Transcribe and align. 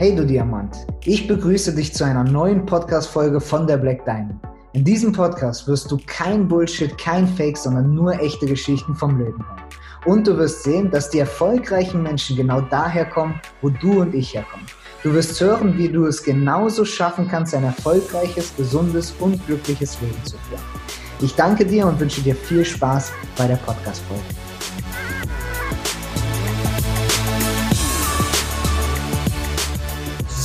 Hey 0.00 0.16
du 0.16 0.24
Diamant, 0.24 0.86
ich 1.04 1.28
begrüße 1.28 1.74
dich 1.74 1.92
zu 1.92 2.04
einer 2.04 2.24
neuen 2.24 2.64
Podcast-Folge 2.64 3.38
von 3.38 3.66
der 3.66 3.76
Black 3.76 4.02
Diamond. 4.06 4.40
In 4.72 4.82
diesem 4.82 5.12
Podcast 5.12 5.68
wirst 5.68 5.90
du 5.90 5.98
kein 6.06 6.48
Bullshit, 6.48 6.96
kein 6.96 7.28
Fake, 7.28 7.58
sondern 7.58 7.94
nur 7.94 8.18
echte 8.18 8.46
Geschichten 8.46 8.94
vom 8.94 9.18
Leben 9.18 9.44
hören. 9.46 9.62
Und 10.06 10.26
du 10.26 10.38
wirst 10.38 10.62
sehen, 10.62 10.90
dass 10.90 11.10
die 11.10 11.18
erfolgreichen 11.18 12.02
Menschen 12.02 12.34
genau 12.34 12.62
daher 12.62 13.04
kommen, 13.04 13.38
wo 13.60 13.68
du 13.68 14.00
und 14.00 14.14
ich 14.14 14.32
herkommen. 14.32 14.64
Du 15.02 15.12
wirst 15.12 15.38
hören, 15.38 15.76
wie 15.76 15.90
du 15.90 16.06
es 16.06 16.22
genauso 16.22 16.86
schaffen 16.86 17.28
kannst, 17.28 17.54
ein 17.54 17.64
erfolgreiches, 17.64 18.56
gesundes 18.56 19.12
und 19.20 19.46
glückliches 19.46 20.00
Leben 20.00 20.24
zu 20.24 20.38
führen. 20.48 20.62
Ich 21.20 21.34
danke 21.34 21.66
dir 21.66 21.86
und 21.86 22.00
wünsche 22.00 22.22
dir 22.22 22.34
viel 22.34 22.64
Spaß 22.64 23.12
bei 23.36 23.46
der 23.46 23.56
Podcast-Folge. 23.56 24.49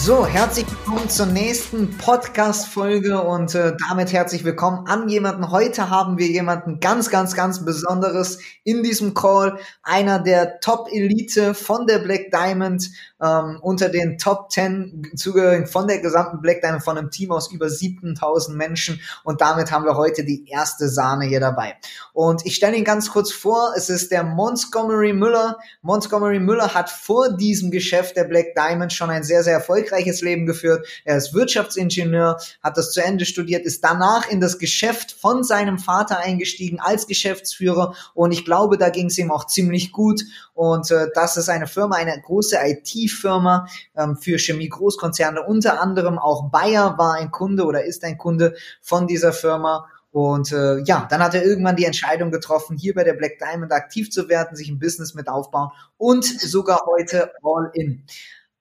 So, 0.05 0.23
herzlich 0.23 0.68
willkommen 0.70 1.09
zur 1.09 1.26
nächsten 1.26 1.98
Podcast-Folge 1.98 3.23
und 3.23 3.55
äh, 3.55 3.76
damit 3.90 4.13
herzlich 4.13 4.44
willkommen 4.44 4.86
an 4.86 5.09
jemanden. 5.09 5.50
Heute 5.50 5.90
haben 5.90 6.20
wir 6.20 6.27
jemanden 6.27 6.80
ganz, 6.80 7.09
ganz, 7.09 7.34
ganz 7.34 7.66
Besonderes 7.66 8.38
in 8.63 8.84
diesem 8.84 9.16
Call. 9.16 9.58
Einer 9.82 10.20
der 10.20 10.60
Top-Elite 10.60 11.55
von 11.55 11.88
der 11.88 11.98
Black 11.98 12.30
Diamond, 12.30 12.88
ähm, 13.20 13.58
unter 13.63 13.90
den 13.90 14.20
Top 14.20 14.52
10 14.52 15.13
Zugehörigen 15.16 15.66
von 15.66 15.88
der 15.88 15.98
gesamten 15.98 16.40
Black 16.40 16.62
Diamond, 16.62 16.84
von 16.84 16.99
einem 16.99 17.10
Team 17.10 17.32
aus 17.32 17.52
über 17.52 17.68
7000 17.68 18.55
Menschen. 18.55 19.02
Und 19.24 19.41
damit 19.41 19.72
haben 19.72 19.85
wir 19.85 19.98
heute 19.98 20.24
die 20.24 20.48
erste 20.48 20.88
Sahne 20.88 21.26
hier 21.26 21.40
dabei. 21.40 21.77
Und 22.13 22.46
ich 22.46 22.54
stelle 22.54 22.77
ihn 22.77 22.84
ganz 22.84 23.10
kurz 23.10 23.32
vor. 23.32 23.74
Es 23.76 23.90
ist 23.90 24.12
der 24.12 24.24
Montgomery 24.24 25.13
Müller. 25.13 25.58
Montgomery 25.82 26.40
Müller 26.40 26.76
hat 26.76 26.91
vor 26.91 27.35
diesem 27.35 27.72
Geschäft 27.72 28.16
der 28.16 28.26
Black 28.26 28.54
Diamond 28.55 28.94
schon 28.94 29.10
ein 29.10 29.24
sehr, 29.24 29.41
sehr 29.41 29.54
erfolgreiches 29.54 29.95
erfolgreiches 29.95 30.22
Leben 30.22 30.45
geführt. 30.45 30.88
Er 31.04 31.17
ist 31.17 31.34
Wirtschaftsingenieur, 31.34 32.38
hat 32.62 32.77
das 32.77 32.91
zu 32.91 33.04
Ende 33.04 33.26
studiert, 33.26 33.65
ist 33.65 33.84
danach 33.84 34.29
in 34.29 34.40
das 34.40 34.60
Geschäft 34.60 35.12
von 35.12 35.43
seinem 35.43 35.79
Vater 35.79 36.20
eingestiegen 36.20 36.79
als 36.79 37.07
Geschäftsführer 37.07 37.96
und 38.13 38.32
ich 38.32 38.46
glaube, 38.46 38.77
da 38.77 38.90
ging 38.90 39.07
es 39.07 39.18
ihm 39.18 39.32
auch 39.32 39.48
ziemlich 39.48 39.91
gut 39.91 40.23
und 40.54 40.90
äh, 40.91 41.07
das 41.13 41.38
ist 41.38 41.49
eine 41.49 41.68
Firma, 41.68 41.96
eine 41.96 42.20
große 42.21 42.57
IT-Firma 42.62 43.68
ähm, 43.96 44.18
für 44.18 44.38
Chemie-Großkonzerne, 44.38 45.43
unter 45.43 45.82
anderem 45.82 46.20
auch 46.20 46.49
Bayer 46.49 46.98
war 46.98 47.16
ein 47.16 47.32
Kunde 47.32 47.66
oder 47.66 47.85
ist 47.85 48.04
ein 48.04 48.18
Kunde 48.18 48.55
von 48.82 49.07
dieser 49.07 49.34
Firma 49.34 49.88
und 50.12 50.54
äh, 50.54 50.79
ja, 50.84 51.07
dann 51.10 51.21
hat 51.21 51.34
er 51.34 51.43
irgendwann 51.43 51.76
die 51.76 51.84
Entscheidung 51.84 52.32
getroffen, 52.32 52.77
hier 52.77 52.93
bei 52.93 53.04
der 53.04 53.16
Black 53.16 53.38
Diamond 53.38 53.73
aktiv 53.73 54.10
zu 54.10 54.29
werden, 54.29 54.55
sich 54.55 54.70
ein 54.70 54.79
Business 54.79 55.13
mit 55.13 55.27
aufbauen 55.27 55.71
und 55.98 56.23
sogar 56.23 56.85
heute 56.85 57.32
all 57.43 57.70
in. 57.73 58.05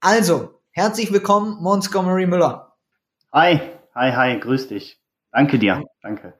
Also, 0.05 0.61
Herzlich 0.77 1.13
willkommen, 1.13 1.63
Montgomery 1.63 2.27
Müller. 2.27 2.75
Hi, 3.33 3.61
hi, 3.95 4.11
hi, 4.11 4.41
grüß 4.41 4.67
dich. 4.67 5.01
Danke 5.31 5.57
dir, 5.57 5.85
danke. 6.03 6.35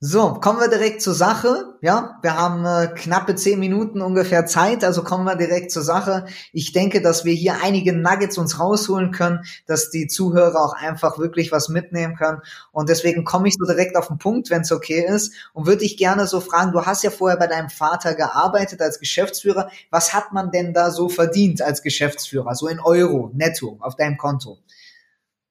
So, 0.00 0.34
kommen 0.34 0.60
wir 0.60 0.68
direkt 0.68 1.02
zur 1.02 1.14
Sache. 1.14 1.74
Ja, 1.80 2.20
wir 2.22 2.36
haben 2.36 2.64
äh, 2.64 2.86
knappe 2.94 3.34
zehn 3.34 3.58
Minuten 3.58 4.00
ungefähr 4.00 4.46
Zeit, 4.46 4.84
also 4.84 5.02
kommen 5.02 5.24
wir 5.24 5.34
direkt 5.34 5.72
zur 5.72 5.82
Sache. 5.82 6.26
Ich 6.52 6.70
denke, 6.70 7.02
dass 7.02 7.24
wir 7.24 7.34
hier 7.34 7.56
einige 7.64 7.92
Nuggets 7.92 8.38
uns 8.38 8.60
rausholen 8.60 9.10
können, 9.10 9.40
dass 9.66 9.90
die 9.90 10.06
Zuhörer 10.06 10.60
auch 10.60 10.74
einfach 10.74 11.18
wirklich 11.18 11.50
was 11.50 11.68
mitnehmen 11.68 12.14
können. 12.14 12.42
Und 12.70 12.88
deswegen 12.88 13.24
komme 13.24 13.48
ich 13.48 13.56
so 13.58 13.66
direkt 13.66 13.96
auf 13.96 14.06
den 14.06 14.18
Punkt, 14.18 14.50
wenn 14.50 14.60
es 14.60 14.70
okay 14.70 15.04
ist, 15.04 15.34
und 15.52 15.66
würde 15.66 15.82
ich 15.82 15.96
gerne 15.96 16.28
so 16.28 16.38
fragen, 16.38 16.70
du 16.70 16.86
hast 16.86 17.02
ja 17.02 17.10
vorher 17.10 17.36
bei 17.36 17.48
deinem 17.48 17.68
Vater 17.68 18.14
gearbeitet 18.14 18.80
als 18.80 19.00
Geschäftsführer. 19.00 19.68
Was 19.90 20.14
hat 20.14 20.32
man 20.32 20.52
denn 20.52 20.74
da 20.74 20.92
so 20.92 21.08
verdient 21.08 21.60
als 21.60 21.82
Geschäftsführer, 21.82 22.54
so 22.54 22.68
in 22.68 22.78
Euro, 22.78 23.32
netto, 23.34 23.78
auf 23.80 23.96
deinem 23.96 24.16
Konto? 24.16 24.58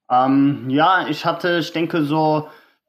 Ähm, 0.09 0.69
ja, 0.69 1.05
ich 1.09 1.25
hatte, 1.25 1.57
ich 1.57 1.73
denke 1.73 2.05
so 2.05 2.47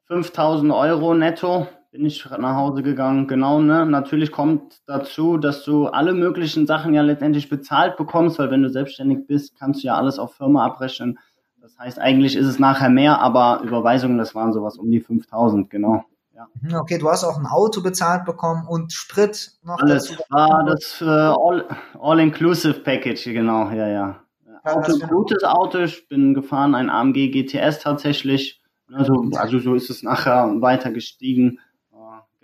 5000 0.09 0.71
Euro 0.73 1.13
netto 1.13 1.67
bin 1.91 2.05
ich 2.05 2.27
nach 2.29 2.55
Hause 2.55 2.81
gegangen. 2.81 3.27
Genau, 3.27 3.61
ne? 3.61 3.85
Natürlich 3.85 4.31
kommt 4.31 4.81
dazu, 4.87 5.37
dass 5.37 5.63
du 5.63 5.87
alle 5.87 6.13
möglichen 6.13 6.65
Sachen 6.65 6.93
ja 6.93 7.01
letztendlich 7.03 7.47
bezahlt 7.47 7.95
bekommst, 7.95 8.39
weil 8.39 8.49
wenn 8.51 8.63
du 8.63 8.69
selbstständig 8.69 9.27
bist, 9.27 9.57
kannst 9.57 9.83
du 9.83 9.87
ja 9.87 9.95
alles 9.95 10.17
auf 10.17 10.33
Firma 10.33 10.65
abrechnen. 10.65 11.19
Das 11.61 11.77
heißt, 11.77 11.99
eigentlich 11.99 12.35
ist 12.35 12.47
es 12.47 12.57
nachher 12.57 12.89
mehr, 12.89 13.19
aber 13.19 13.61
Überweisungen, 13.63 14.17
das 14.17 14.33
waren 14.33 14.51
sowas 14.51 14.77
um 14.77 14.89
die 14.89 14.99
5000, 14.99 15.69
genau. 15.69 16.03
Ja. 16.35 16.47
Mhm, 16.61 16.75
okay, 16.75 16.97
du 16.97 17.09
hast 17.09 17.23
auch 17.23 17.37
ein 17.37 17.45
Auto 17.45 17.81
bezahlt 17.81 18.25
bekommen 18.25 18.65
und 18.67 18.93
Sprit 18.93 19.51
noch. 19.61 19.79
Alles 19.79 20.09
dazu. 20.09 20.23
war 20.29 20.63
das 20.65 21.01
äh, 21.01 21.99
All-Inclusive 21.99 22.79
Package, 22.79 23.25
genau, 23.25 23.69
ja, 23.69 23.87
ja. 23.87 24.19
ja 24.47 24.75
Auto, 24.75 24.97
gutes 25.07 25.43
Auto, 25.43 25.79
ich 25.79 26.07
bin 26.07 26.33
gefahren, 26.33 26.73
ein 26.73 26.89
AMG 26.89 27.29
GTS 27.31 27.79
tatsächlich 27.79 28.58
also, 28.93 29.29
also 29.35 29.59
so 29.59 29.75
ist 29.75 29.89
es 29.89 30.03
nachher 30.03 30.61
weiter 30.61 30.91
gestiegen. 30.91 31.59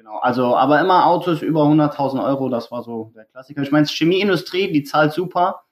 Genau, 0.05 0.19
also 0.19 0.55
aber 0.55 0.79
immer 0.81 1.07
Autos 1.07 1.41
über 1.41 1.63
100.000 1.63 2.23
Euro, 2.23 2.47
das 2.47 2.69
war 2.69 2.83
so 2.83 3.11
der 3.15 3.25
Klassiker. 3.25 3.63
Ich 3.63 3.71
meine, 3.71 3.87
Chemieindustrie, 3.87 4.71
die 4.71 4.83
zahlt 4.83 5.13
super. 5.13 5.63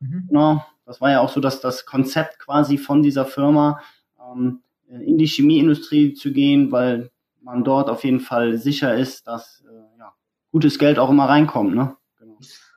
Mhm. 0.00 0.28
No, 0.30 0.62
das 0.84 1.00
war 1.00 1.10
ja 1.10 1.20
auch 1.20 1.30
so, 1.30 1.40
dass 1.40 1.62
das 1.62 1.86
Konzept 1.86 2.38
quasi 2.38 2.76
von 2.76 3.02
dieser 3.02 3.24
Firma 3.24 3.80
ähm, 4.20 4.60
in 4.90 5.16
die 5.16 5.26
Chemieindustrie 5.26 6.12
zu 6.12 6.32
gehen, 6.32 6.70
weil 6.70 7.10
man 7.40 7.64
dort 7.64 7.88
auf 7.88 8.04
jeden 8.04 8.20
Fall 8.20 8.58
sicher 8.58 8.94
ist, 8.94 9.26
dass 9.26 9.64
äh, 9.66 9.98
ja, 9.98 10.12
gutes 10.52 10.78
Geld 10.78 10.98
auch 10.98 11.08
immer 11.08 11.26
reinkommt. 11.26 11.74
Ne? 11.74 11.96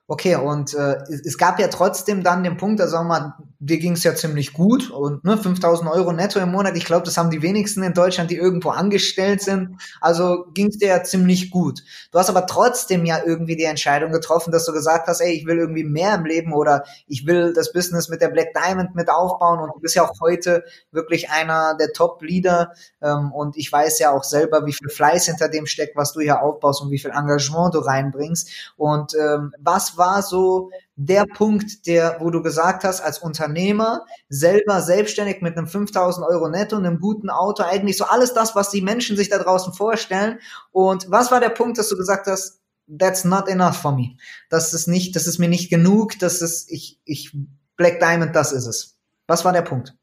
Okay, 0.08 0.36
und 0.38 0.74
äh, 0.74 0.96
es 1.10 1.38
gab 1.38 1.60
ja 1.60 1.68
trotzdem 1.68 2.24
dann 2.24 2.44
den 2.44 2.56
Punkt, 2.56 2.80
da 2.80 2.88
sagen 2.88 3.08
wir 3.10 3.20
mal, 3.20 3.34
dir 3.64 3.78
ging 3.78 3.94
es 3.94 4.04
ja 4.04 4.16
ziemlich 4.16 4.54
gut 4.54 4.90
und 4.90 5.24
ne, 5.24 5.38
5000 5.38 5.90
Euro 5.92 6.12
netto 6.12 6.40
im 6.40 6.52
Monat, 6.52 6.76
ich 6.76 6.86
glaube, 6.86 7.06
das 7.06 7.16
haben 7.18 7.30
die 7.30 7.44
wenigsten 7.44 7.84
in 7.84 7.94
Deutschland, 7.94 8.32
die 8.32 8.36
irgendwo 8.36 8.70
angestellt 8.70 9.42
sind. 9.44 9.78
Also 10.02 10.46
ging 10.56 10.70
es 10.70 10.80
dir 10.80 10.88
ja 10.88 11.04
ziemlich 11.04 11.52
gut. 11.52 11.84
Du 12.12 12.18
hast 12.18 12.30
aber 12.30 12.48
trotzdem 12.48 13.06
ja 13.06 13.22
irgendwie 13.24 13.56
die 13.56 13.66
Entscheidung 13.66 14.12
getroffen, 14.12 14.52
dass 14.52 14.66
du 14.66 14.74
gesagt 14.74 15.08
hast, 15.08 15.22
ey, 15.22 15.32
ich 15.34 15.46
will 15.46 15.60
irgendwie 15.60 15.84
mehr 15.84 16.16
im 16.16 16.26
Leben 16.26 16.54
oder 16.54 16.84
ich 17.06 17.28
will 17.28 17.54
das 17.54 17.72
Business 17.72 18.10
mit 18.10 18.20
der 18.20 18.30
Black 18.30 18.48
Diamond 18.56 18.96
mit 18.96 19.12
aufbauen 19.12 19.60
und 19.60 19.76
du 19.76 19.80
bist 19.80 19.94
ja 19.94 20.10
auch 20.10 20.20
heute 20.20 20.64
wirklich 20.92 21.30
einer 21.30 21.78
der 21.80 21.94
Top-Leader 21.94 22.74
ähm, 23.04 23.32
und 23.32 23.58
ich 23.58 23.72
weiß 23.72 24.00
ja 24.00 24.10
auch 24.10 24.24
selber, 24.24 24.66
wie 24.66 24.74
viel 24.74 24.90
Fleiß 24.90 25.28
hinter 25.28 25.50
dem 25.50 25.68
steckt, 25.68 25.96
was 25.96 26.14
du 26.14 26.22
hier 26.22 26.42
aufbaust 26.42 26.82
und 26.82 26.90
wie 26.90 27.00
viel 27.00 27.12
Engagement 27.12 27.76
du 27.76 27.80
reinbringst. 27.80 28.74
Und 28.76 29.14
ähm, 29.14 29.54
was 29.60 29.98
war 30.00 30.24
so 30.24 30.72
der 30.96 31.26
Punkt, 31.26 31.88
der, 31.88 32.18
wo 32.20 32.30
du 32.30 32.42
gesagt 32.42 32.84
hast, 32.84 33.02
als 33.02 33.20
Unternehmer, 33.20 34.06
selber 34.30 34.82
selbstständig 34.82 35.42
mit 35.42 35.58
einem 35.58 35.68
5000 35.68 36.26
Euro 36.28 36.50
netto, 36.50 36.78
einem 36.78 37.00
guten 37.00 37.30
Auto, 37.30 37.64
eigentlich 37.64 37.98
so 37.98 38.06
alles 38.06 38.34
das, 38.34 38.56
was 38.56 38.70
die 38.70 38.82
Menschen 38.82 39.18
sich 39.18 39.30
da 39.30 39.40
draußen 39.40 39.74
vorstellen. 39.74 40.40
Und 40.72 41.10
was 41.10 41.32
war 41.32 41.40
der 41.40 41.50
Punkt, 41.50 41.78
dass 41.78 41.90
du 41.90 41.98
gesagt 41.98 42.28
hast, 42.28 42.62
that's 43.00 43.24
not 43.24 43.48
enough 43.48 43.78
for 43.78 43.94
me. 43.94 44.18
Das 44.50 44.74
ist 44.74 44.88
nicht, 44.88 45.16
das 45.16 45.28
ist 45.28 45.40
mir 45.40 45.50
nicht 45.50 45.70
genug, 45.70 46.20
das 46.20 46.42
ist, 46.42 46.70
ich, 46.70 47.00
ich, 47.06 47.36
Black 47.78 48.00
Diamond, 48.00 48.36
das 48.36 48.52
ist 48.52 48.68
es. 48.68 49.00
Was 49.28 49.46
war 49.46 49.54
der 49.54 49.62
Punkt? 49.62 49.96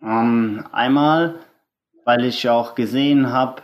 Um, 0.00 0.08
ähm, 0.08 0.68
einmal, 0.72 1.40
weil 2.04 2.24
ich 2.24 2.48
auch 2.48 2.74
gesehen 2.74 3.32
habe, 3.32 3.62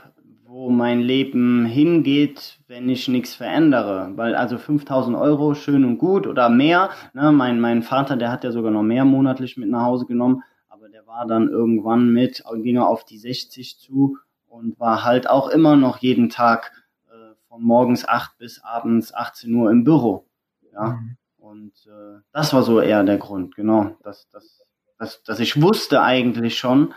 wo 0.62 0.70
mein 0.70 1.00
Leben 1.00 1.66
hingeht, 1.66 2.60
wenn 2.68 2.88
ich 2.88 3.08
nichts 3.08 3.34
verändere. 3.34 4.12
Weil 4.14 4.36
also 4.36 4.58
5000 4.58 5.16
Euro 5.16 5.54
schön 5.54 5.84
und 5.84 5.98
gut 5.98 6.28
oder 6.28 6.48
mehr. 6.48 6.90
Ne? 7.14 7.32
Mein, 7.32 7.60
mein 7.60 7.82
Vater, 7.82 8.16
der 8.16 8.30
hat 8.30 8.44
ja 8.44 8.52
sogar 8.52 8.70
noch 8.70 8.84
mehr 8.84 9.04
monatlich 9.04 9.56
mit 9.56 9.68
nach 9.68 9.82
Hause 9.82 10.06
genommen, 10.06 10.44
aber 10.68 10.88
der 10.88 11.04
war 11.04 11.26
dann 11.26 11.48
irgendwann 11.48 12.10
mit, 12.10 12.44
ging 12.62 12.76
er 12.76 12.86
auf 12.86 13.04
die 13.04 13.18
60 13.18 13.80
zu 13.80 14.18
und 14.46 14.78
war 14.78 15.02
halt 15.02 15.28
auch 15.28 15.48
immer 15.48 15.74
noch 15.74 15.98
jeden 15.98 16.28
Tag 16.28 16.70
äh, 17.10 17.34
von 17.48 17.60
morgens 17.60 18.06
8 18.06 18.38
bis 18.38 18.62
abends 18.62 19.12
18 19.12 19.52
Uhr 19.52 19.68
im 19.68 19.82
Büro. 19.82 20.28
Ja. 20.72 20.90
Mhm. 20.90 21.16
Und 21.38 21.72
äh, 21.88 22.20
das 22.32 22.54
war 22.54 22.62
so 22.62 22.80
eher 22.80 23.02
der 23.02 23.18
Grund, 23.18 23.56
genau. 23.56 23.96
Dass, 24.04 24.28
dass, 24.28 24.64
dass, 24.96 25.24
dass 25.24 25.40
ich 25.40 25.60
wusste 25.60 26.02
eigentlich 26.02 26.56
schon, 26.56 26.94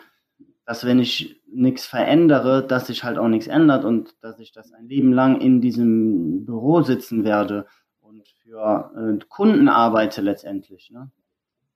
dass 0.65 0.85
wenn 0.85 0.99
ich 0.99 1.41
nichts 1.47 1.85
verändere, 1.85 2.65
dass 2.65 2.87
sich 2.87 3.03
halt 3.03 3.17
auch 3.17 3.27
nichts 3.27 3.47
ändert 3.47 3.85
und 3.85 4.15
dass 4.23 4.39
ich 4.39 4.51
das 4.51 4.73
ein 4.73 4.87
Leben 4.87 5.13
lang 5.13 5.39
in 5.39 5.61
diesem 5.61 6.45
Büro 6.45 6.81
sitzen 6.81 7.23
werde 7.23 7.67
und 8.01 8.27
für 8.39 8.91
äh, 8.95 9.25
Kunden 9.29 9.69
arbeite 9.69 10.21
letztendlich. 10.21 10.89
Ne? 10.91 11.11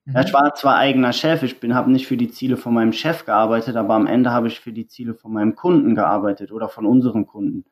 Mhm. 0.06 0.14
Ja, 0.14 0.22
ich 0.22 0.34
war 0.34 0.54
zwar 0.56 0.78
eigener 0.78 1.14
Chef, 1.14 1.44
ich 1.44 1.60
bin 1.60 1.76
habe 1.76 1.92
nicht 1.92 2.08
für 2.08 2.18
die 2.18 2.32
Ziele 2.32 2.58
von 2.58 2.74
meinem 2.74 2.94
Chef 2.94 3.26
gearbeitet, 3.26 3.76
aber 3.76 3.94
am 3.94 4.08
Ende 4.08 4.32
habe 4.32 4.48
ich 4.48 4.60
für 4.60 4.74
die 4.74 4.88
Ziele 4.88 5.14
von 5.14 5.34
meinem 5.34 5.56
Kunden 5.56 5.94
gearbeitet 5.94 6.52
oder 6.52 6.68
von 6.68 6.86
unseren 6.86 7.28
Kunden. 7.28 7.66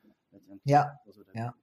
Ja. 0.63 0.99
Also, 1.05 1.21
ja. 1.33 1.53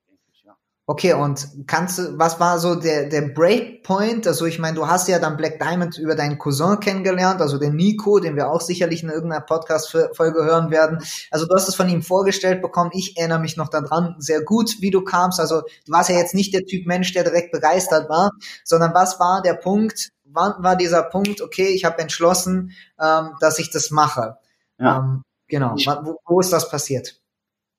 Okay, 0.86 1.14
und 1.14 1.66
kannst 1.66 1.96
du, 1.98 2.18
was 2.18 2.40
war 2.40 2.58
so 2.58 2.74
der, 2.74 3.08
der 3.08 3.22
Breakpoint? 3.22 4.26
Also 4.26 4.44
ich 4.44 4.58
meine, 4.58 4.76
du 4.76 4.86
hast 4.86 5.08
ja 5.08 5.18
dann 5.18 5.38
Black 5.38 5.58
Diamond 5.58 5.96
über 5.96 6.14
deinen 6.14 6.36
Cousin 6.36 6.78
kennengelernt, 6.78 7.40
also 7.40 7.56
den 7.56 7.74
Nico, 7.74 8.18
den 8.18 8.36
wir 8.36 8.50
auch 8.50 8.60
sicherlich 8.60 9.02
in 9.02 9.08
irgendeiner 9.08 9.40
Podcast-Folge 9.40 10.44
hören 10.44 10.70
werden. 10.70 10.98
Also 11.30 11.46
du 11.46 11.54
hast 11.54 11.68
es 11.68 11.74
von 11.74 11.88
ihm 11.88 12.02
vorgestellt 12.02 12.60
bekommen. 12.60 12.90
Ich 12.92 13.16
erinnere 13.16 13.38
mich 13.38 13.56
noch 13.56 13.70
daran 13.70 14.16
sehr 14.18 14.42
gut, 14.42 14.76
wie 14.80 14.90
du 14.90 15.02
kamst. 15.02 15.40
Also 15.40 15.62
du 15.62 15.92
warst 15.92 16.10
ja 16.10 16.16
jetzt 16.16 16.34
nicht 16.34 16.52
der 16.52 16.66
Typ 16.66 16.86
Mensch, 16.86 17.14
der 17.14 17.24
direkt 17.24 17.50
begeistert 17.50 18.10
war, 18.10 18.32
sondern 18.62 18.92
was 18.92 19.18
war 19.18 19.40
der 19.40 19.54
Punkt? 19.54 20.10
Wann 20.24 20.62
war 20.62 20.76
dieser 20.76 21.02
Punkt, 21.02 21.40
okay, 21.40 21.68
ich 21.68 21.86
habe 21.86 21.98
entschlossen, 21.98 22.72
ähm, 23.00 23.30
dass 23.40 23.58
ich 23.58 23.70
das 23.70 23.90
mache? 23.90 24.36
Ja. 24.78 24.98
Ähm, 24.98 25.22
genau, 25.48 25.76
wo, 26.02 26.18
wo 26.26 26.40
ist 26.40 26.52
das 26.52 26.68
passiert? 26.68 27.22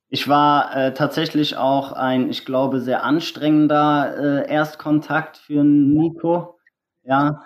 Ich 0.09 0.27
war 0.27 0.75
äh, 0.75 0.93
tatsächlich 0.93 1.57
auch 1.57 1.91
ein, 1.91 2.29
ich 2.29 2.45
glaube, 2.45 2.79
sehr 2.79 3.03
anstrengender 3.03 4.45
äh, 4.45 4.51
Erstkontakt 4.51 5.37
für 5.37 5.63
Nico. 5.63 6.59
Ja, 7.03 7.41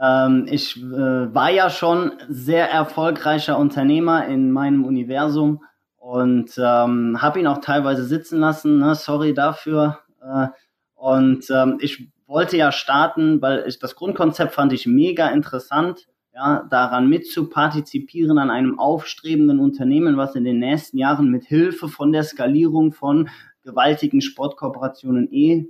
ähm, 0.00 0.46
ich 0.48 0.76
äh, 0.76 1.34
war 1.34 1.50
ja 1.50 1.70
schon 1.70 2.12
sehr 2.28 2.70
erfolgreicher 2.70 3.58
Unternehmer 3.58 4.26
in 4.26 4.50
meinem 4.50 4.84
Universum 4.84 5.62
und 5.96 6.52
ähm, 6.58 7.22
habe 7.22 7.40
ihn 7.40 7.46
auch 7.46 7.58
teilweise 7.58 8.04
sitzen 8.04 8.40
lassen. 8.40 8.78
Ne? 8.78 8.94
Sorry 8.94 9.32
dafür. 9.32 10.00
Äh, 10.20 10.48
und 10.94 11.50
ähm, 11.50 11.78
ich 11.80 12.08
wollte 12.26 12.56
ja 12.56 12.72
starten, 12.72 13.40
weil 13.40 13.64
ich 13.66 13.78
das 13.78 13.94
Grundkonzept 13.94 14.54
fand 14.54 14.72
ich 14.72 14.86
mega 14.86 15.28
interessant 15.28 16.08
ja, 16.34 16.66
daran 16.70 17.08
mitzupartizipieren 17.08 18.38
an 18.38 18.50
einem 18.50 18.78
aufstrebenden 18.78 19.60
Unternehmen, 19.60 20.16
was 20.16 20.34
in 20.34 20.44
den 20.44 20.58
nächsten 20.58 20.98
Jahren 20.98 21.30
mit 21.30 21.44
Hilfe 21.44 21.88
von 21.88 22.12
der 22.12 22.24
Skalierung 22.24 22.92
von 22.92 23.28
gewaltigen 23.62 24.20
Sportkooperationen 24.20 25.32
eh 25.32 25.66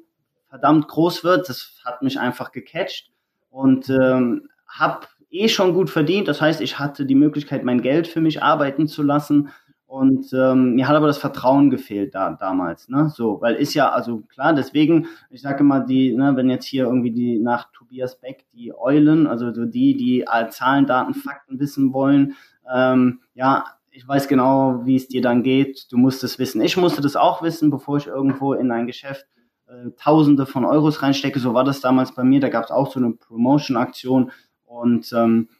verdammt 0.48 0.88
groß 0.88 1.24
wird. 1.24 1.48
Das 1.48 1.80
hat 1.84 2.02
mich 2.02 2.18
einfach 2.20 2.52
gecatcht 2.52 3.10
und 3.50 3.88
ähm, 3.88 4.48
habe 4.68 5.06
eh 5.30 5.48
schon 5.48 5.74
gut 5.74 5.90
verdient. 5.90 6.28
Das 6.28 6.40
heißt, 6.40 6.60
ich 6.60 6.78
hatte 6.78 7.06
die 7.06 7.14
Möglichkeit, 7.14 7.64
mein 7.64 7.82
Geld 7.82 8.06
für 8.06 8.20
mich 8.20 8.42
arbeiten 8.42 8.86
zu 8.86 9.02
lassen 9.02 9.48
und 9.92 10.32
ähm, 10.32 10.72
mir 10.76 10.88
hat 10.88 10.96
aber 10.96 11.06
das 11.06 11.18
Vertrauen 11.18 11.68
gefehlt 11.68 12.14
da 12.14 12.30
damals, 12.30 12.88
ne? 12.88 13.12
So, 13.14 13.42
weil 13.42 13.56
ist 13.56 13.74
ja, 13.74 13.90
also 13.90 14.20
klar, 14.20 14.54
deswegen, 14.54 15.06
ich 15.28 15.42
sage 15.42 15.60
immer, 15.60 15.80
die, 15.80 16.14
ne, 16.16 16.34
wenn 16.34 16.48
jetzt 16.48 16.64
hier 16.64 16.84
irgendwie 16.84 17.10
die 17.10 17.38
nach 17.38 17.70
Tobias 17.72 18.18
Beck 18.18 18.46
die 18.54 18.72
Eulen, 18.74 19.26
also 19.26 19.52
so 19.52 19.66
die, 19.66 19.94
die 19.94 20.24
Zahlen, 20.48 20.86
Daten, 20.86 21.12
Fakten 21.12 21.60
wissen 21.60 21.92
wollen, 21.92 22.36
ähm, 22.72 23.20
ja, 23.34 23.66
ich 23.90 24.08
weiß 24.08 24.28
genau, 24.28 24.80
wie 24.86 24.96
es 24.96 25.08
dir 25.08 25.20
dann 25.20 25.42
geht. 25.42 25.92
Du 25.92 25.98
musst 25.98 26.24
es 26.24 26.38
wissen. 26.38 26.62
Ich 26.62 26.78
musste 26.78 27.02
das 27.02 27.14
auch 27.14 27.42
wissen, 27.42 27.68
bevor 27.70 27.98
ich 27.98 28.06
irgendwo 28.06 28.54
in 28.54 28.70
ein 28.70 28.86
Geschäft 28.86 29.26
äh, 29.66 29.90
Tausende 29.98 30.46
von 30.46 30.64
Euros 30.64 31.02
reinstecke. 31.02 31.38
So 31.38 31.52
war 31.52 31.64
das 31.64 31.82
damals 31.82 32.14
bei 32.14 32.24
mir. 32.24 32.40
Da 32.40 32.48
gab 32.48 32.64
es 32.64 32.70
auch 32.70 32.90
so 32.90 32.98
eine 32.98 33.10
Promotion-Aktion 33.10 34.30
und 34.64 35.12
ähm, 35.12 35.50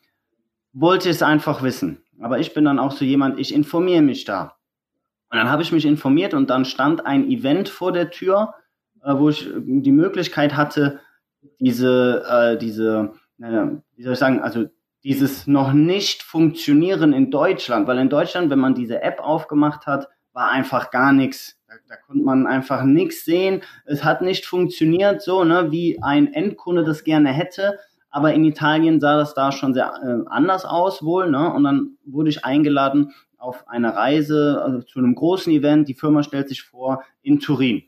wollte 0.73 1.11
es 1.11 1.23
einfach 1.23 1.63
wissen. 1.63 2.03
Aber 2.23 2.39
ich 2.39 2.55
bin 2.55 2.65
dann 2.65 2.79
auch 2.79 2.93
so 2.93 3.05
jemand, 3.05 3.39
ich 3.39 3.55
informiere 3.55 4.03
mich 4.03 4.25
da. 4.25 4.57
Und 5.31 5.39
dann 5.39 5.51
habe 5.51 5.63
ich 5.63 5.73
mich 5.73 5.87
informiert 5.87 6.35
und 6.35 6.51
dann 6.51 6.65
stand 6.65 7.07
ein 7.07 7.29
Event 7.29 7.69
vor 7.69 7.93
der 7.93 8.11
Tür, 8.11 8.55
äh, 9.03 9.15
wo 9.17 9.29
ich 9.29 9.49
die 9.57 9.93
Möglichkeit 9.93 10.57
hatte, 10.57 11.01
diese, 11.59 12.23
äh, 12.29 12.59
diese, 12.59 13.13
äh, 13.41 13.67
wie 13.97 14.03
soll 14.03 14.13
ich 14.13 14.19
sagen, 14.19 14.41
also 14.41 14.67
dieses 15.05 15.47
noch 15.47 15.73
nicht 15.73 16.23
funktionieren 16.23 17.13
in 17.13 17.31
Deutschland, 17.31 17.89
weil 17.89 17.99
in 17.99 18.09
Deutschland, 18.09 18.51
wenn 18.51 18.61
man 18.61 18.75
diese 18.75 19.03
App 19.03 19.19
aufgemacht 19.21 19.87
hat, 19.87 20.09
war 20.33 20.51
einfach 20.51 20.91
gar 20.91 21.13
nichts. 21.13 21.59
Da, 21.67 21.75
da 21.89 21.97
konnte 21.97 22.23
man 22.23 22.47
einfach 22.47 22.85
nichts 22.85 23.25
sehen. 23.25 23.63
Es 23.85 24.05
hat 24.05 24.23
nicht 24.23 24.47
funktioniert 24.47 25.23
so, 25.23 25.45
ne, 25.45 25.73
wie 25.73 26.01
ein 26.03 26.33
Endkunde 26.33 26.85
das 26.85 27.05
gerne 27.05 27.31
hätte. 27.31 27.79
Aber 28.13 28.33
in 28.35 28.45
Italien 28.45 29.01
sah 29.01 29.17
das 29.17 29.35
da 29.35 29.51
schon 29.51 29.75
sehr 29.75 29.93
äh, 30.05 30.29
anders 30.29 30.65
aus 30.65 31.03
wohl. 31.03 31.31
Ne? 31.31 31.53
Und 31.53 31.65
dann 31.65 31.97
wurde 32.05 32.31
ich 32.31 32.45
eingeladen 32.45 33.13
auf 33.39 33.69
eine 33.69 33.97
Reise 33.97 34.63
also 34.63 34.83
zu 34.83 35.01
einem 35.01 35.15
großen 35.17 35.53
Event. 35.53 35.89
Die 35.89 35.95
Firma 35.95 36.23
stellt 36.23 36.49
sich 36.49 36.63
vor 36.63 37.03
in 37.23 37.41
Turin. 37.41 37.83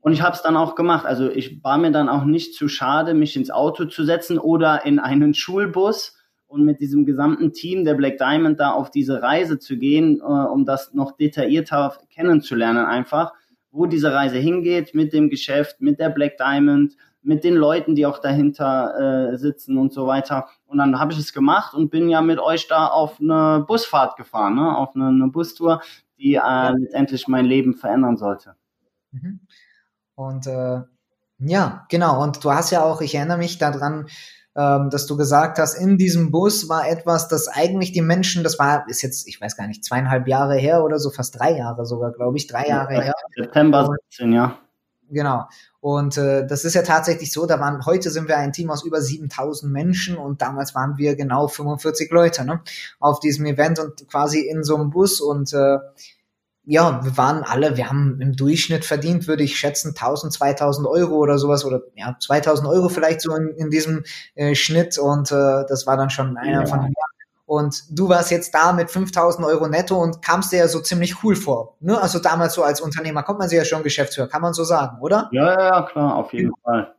Und 0.00 0.12
ich 0.12 0.22
habe 0.22 0.34
es 0.34 0.42
dann 0.42 0.56
auch 0.56 0.74
gemacht. 0.76 1.04
Also 1.04 1.30
ich 1.30 1.62
war 1.62 1.78
mir 1.78 1.92
dann 1.92 2.08
auch 2.08 2.24
nicht 2.24 2.54
zu 2.54 2.68
schade, 2.68 3.12
mich 3.12 3.36
ins 3.36 3.50
Auto 3.50 3.84
zu 3.84 4.04
setzen 4.04 4.38
oder 4.38 4.86
in 4.86 4.98
einen 4.98 5.34
Schulbus 5.34 6.16
und 6.46 6.64
mit 6.64 6.80
diesem 6.80 7.04
gesamten 7.04 7.52
Team 7.52 7.84
der 7.84 7.94
Black 7.94 8.18
Diamond 8.18 8.60
da 8.60 8.70
auf 8.70 8.90
diese 8.90 9.20
Reise 9.20 9.58
zu 9.58 9.76
gehen, 9.76 10.20
äh, 10.20 10.22
um 10.22 10.64
das 10.64 10.94
noch 10.94 11.16
detaillierter 11.16 11.98
kennenzulernen 12.08 12.86
einfach, 12.86 13.32
wo 13.70 13.86
diese 13.86 14.12
Reise 14.12 14.38
hingeht 14.38 14.94
mit 14.94 15.12
dem 15.12 15.28
Geschäft, 15.28 15.80
mit 15.80 15.98
der 15.98 16.08
Black 16.10 16.38
Diamond, 16.38 16.96
mit 17.26 17.44
den 17.44 17.54
Leuten, 17.54 17.94
die 17.94 18.06
auch 18.06 18.18
dahinter 18.18 19.32
äh, 19.32 19.36
sitzen 19.36 19.76
und 19.78 19.92
so 19.92 20.06
weiter. 20.06 20.46
Und 20.66 20.78
dann 20.78 20.98
habe 20.98 21.12
ich 21.12 21.18
es 21.18 21.32
gemacht 21.32 21.74
und 21.74 21.90
bin 21.90 22.08
ja 22.08 22.22
mit 22.22 22.38
euch 22.38 22.68
da 22.68 22.86
auf 22.86 23.20
eine 23.20 23.64
Busfahrt 23.66 24.16
gefahren, 24.16 24.54
ne? 24.54 24.76
auf 24.76 24.94
eine, 24.94 25.08
eine 25.08 25.28
Bustour, 25.28 25.82
die 26.18 26.34
äh, 26.34 26.70
letztendlich 26.78 27.28
mein 27.28 27.44
Leben 27.44 27.74
verändern 27.74 28.16
sollte. 28.16 28.54
Mhm. 29.10 29.40
Und 30.14 30.46
äh, 30.46 30.82
ja, 31.38 31.86
genau. 31.88 32.22
Und 32.22 32.44
du 32.44 32.52
hast 32.52 32.70
ja 32.70 32.82
auch, 32.82 33.00
ich 33.00 33.14
erinnere 33.14 33.38
mich 33.38 33.58
daran, 33.58 34.06
ähm, 34.54 34.88
dass 34.88 35.06
du 35.06 35.16
gesagt 35.16 35.58
hast, 35.58 35.74
in 35.74 35.98
diesem 35.98 36.30
Bus 36.30 36.68
war 36.68 36.88
etwas, 36.88 37.28
das 37.28 37.48
eigentlich 37.48 37.92
die 37.92 38.00
Menschen, 38.00 38.42
das 38.44 38.58
war, 38.58 38.88
ist 38.88 39.02
jetzt, 39.02 39.28
ich 39.28 39.40
weiß 39.40 39.56
gar 39.56 39.66
nicht, 39.66 39.84
zweieinhalb 39.84 40.28
Jahre 40.28 40.56
her 40.56 40.82
oder 40.84 40.98
so, 40.98 41.10
fast 41.10 41.38
drei 41.38 41.58
Jahre 41.58 41.84
sogar, 41.84 42.12
glaube 42.12 42.38
ich, 42.38 42.46
drei 42.46 42.66
Jahre 42.68 42.94
ja, 42.94 43.00
her. 43.02 43.14
September 43.36 43.90
17, 44.10 44.32
ja. 44.32 44.58
Genau. 45.10 45.48
Und 45.80 46.16
äh, 46.16 46.46
das 46.46 46.64
ist 46.64 46.74
ja 46.74 46.82
tatsächlich 46.82 47.32
so, 47.32 47.46
da 47.46 47.60
waren, 47.60 47.86
heute 47.86 48.10
sind 48.10 48.28
wir 48.28 48.38
ein 48.38 48.52
Team 48.52 48.70
aus 48.70 48.84
über 48.84 49.00
7000 49.00 49.72
Menschen 49.72 50.16
und 50.16 50.42
damals 50.42 50.74
waren 50.74 50.98
wir 50.98 51.14
genau 51.14 51.46
45 51.46 52.10
Leute 52.10 52.44
ne, 52.44 52.60
auf 52.98 53.20
diesem 53.20 53.46
Event 53.46 53.78
und 53.78 54.08
quasi 54.08 54.40
in 54.40 54.64
so 54.64 54.74
einem 54.74 54.90
Bus 54.90 55.20
und 55.20 55.52
äh, 55.52 55.78
ja, 56.68 57.04
wir 57.04 57.16
waren 57.16 57.44
alle, 57.44 57.76
wir 57.76 57.88
haben 57.88 58.20
im 58.20 58.32
Durchschnitt 58.32 58.84
verdient, 58.84 59.28
würde 59.28 59.44
ich 59.44 59.56
schätzen, 59.56 59.90
1000, 59.90 60.32
2000 60.32 60.88
Euro 60.88 61.14
oder 61.14 61.38
sowas 61.38 61.64
oder 61.64 61.82
ja, 61.94 62.16
2000 62.18 62.68
Euro 62.68 62.88
vielleicht 62.88 63.20
so 63.20 63.32
in, 63.36 63.50
in 63.56 63.70
diesem 63.70 64.02
äh, 64.34 64.56
Schnitt 64.56 64.98
und 64.98 65.30
äh, 65.30 65.64
das 65.68 65.86
war 65.86 65.96
dann 65.96 66.10
schon 66.10 66.36
einer 66.36 66.62
ja. 66.62 66.66
von 66.66 66.92
und 67.46 67.84
du 67.90 68.08
warst 68.08 68.32
jetzt 68.32 68.52
da 68.54 68.72
mit 68.72 68.90
5000 68.90 69.46
Euro 69.46 69.68
netto 69.68 70.02
und 70.02 70.20
kamst 70.20 70.52
dir 70.52 70.58
ja 70.58 70.68
so 70.68 70.80
ziemlich 70.80 71.22
cool 71.22 71.36
vor. 71.36 71.76
Ne? 71.80 72.00
Also 72.00 72.18
damals 72.18 72.54
so 72.54 72.64
als 72.64 72.80
Unternehmer 72.80 73.22
kommt 73.22 73.38
man 73.38 73.48
sich 73.48 73.56
ja 73.56 73.64
schon 73.64 73.84
Geschäftsführer, 73.84 74.28
kann 74.28 74.42
man 74.42 74.52
so 74.52 74.64
sagen, 74.64 74.98
oder? 75.00 75.28
Ja, 75.32 75.52
ja, 75.52 75.62
ja 75.62 75.82
klar, 75.82 76.16
auf 76.16 76.32
jeden 76.32 76.52
Fall. 76.64 76.94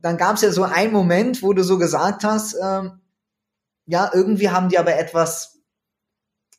Dann 0.00 0.16
gab 0.16 0.36
es 0.36 0.42
ja 0.42 0.52
so 0.52 0.62
einen 0.62 0.92
Moment, 0.92 1.42
wo 1.42 1.52
du 1.52 1.64
so 1.64 1.78
gesagt 1.78 2.22
hast, 2.22 2.56
ähm, 2.62 3.00
ja, 3.86 4.10
irgendwie 4.14 4.50
haben 4.50 4.68
die 4.68 4.78
aber 4.78 4.96
etwas 4.96 5.60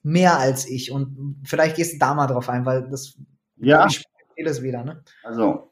mehr 0.03 0.38
als 0.38 0.68
ich. 0.69 0.92
Und 0.92 1.42
vielleicht 1.45 1.77
gehst 1.77 1.94
du 1.94 1.97
da 2.00 2.13
mal 2.13 2.27
drauf 2.27 2.50
ein, 2.50 2.65
weil 2.65 2.89
das 2.89 3.18
ja. 3.56 3.88
ich 3.88 4.03
das 4.44 4.62
wieder. 4.62 4.83
Ne? 4.83 5.03
Also 5.24 5.71